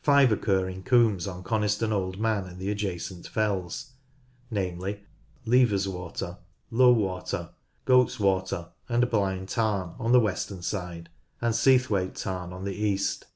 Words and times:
Five 0.00 0.32
occur 0.32 0.66
in 0.66 0.82
combes 0.82 1.26
on 1.26 1.42
Coniston 1.42 1.92
Old 1.92 2.18
Man 2.18 2.44
and 2.44 2.58
the 2.58 2.70
adjacent 2.70 3.26
fells, 3.28 3.90
60 4.50 4.54
NORTH 4.54 4.64
LANCASHIRE 4.64 4.72
namely, 4.80 5.04
Levers 5.44 5.86
Water, 5.86 6.38
Low 6.70 6.90
Water, 6.94 7.50
Goats 7.84 8.18
Water, 8.18 8.68
and 8.88 9.10
Blind 9.10 9.50
Tarn, 9.50 9.94
on 9.98 10.12
the 10.12 10.20
western 10.20 10.62
side, 10.62 11.10
and 11.42 11.52
Seathwaite 11.54 12.14
Tarn 12.14 12.50
on 12.50 12.64
the 12.64 12.76
east. 12.82 13.26